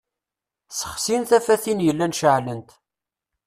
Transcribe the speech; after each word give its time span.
Sexsin 0.79 1.23
tafatin 1.29 1.83
yellan 1.87 2.15
ceɛlent. 2.19 2.69